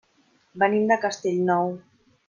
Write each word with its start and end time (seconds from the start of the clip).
Venim 0.63 0.87
de 0.93 0.99
Castellnou. 1.05 1.73